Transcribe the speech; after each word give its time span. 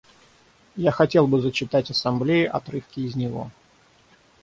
Я 0.77 0.89
хотел 0.91 1.27
бы 1.27 1.39
зачитать 1.41 1.91
Ассамблее 1.91 2.47
отрывки 2.49 3.01
из 3.01 3.15
него. 3.15 3.51